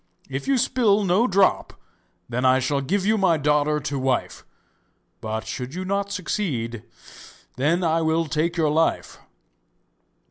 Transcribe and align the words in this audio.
If 0.31 0.47
you 0.47 0.57
spill 0.57 1.03
no 1.03 1.27
drop 1.27 1.79
then 2.27 2.43
I 2.43 2.57
shall 2.57 2.81
give 2.81 3.05
you 3.05 3.19
my 3.19 3.37
daughter 3.37 3.79
to 3.81 3.99
wife, 3.99 4.43
but 5.21 5.45
should 5.45 5.75
you 5.75 5.85
not 5.85 6.11
succeed 6.11 6.81
then 7.55 7.83
I 7.83 8.01
will 8.01 8.25
take 8.25 8.57
your 8.57 8.71
life. 8.71 9.19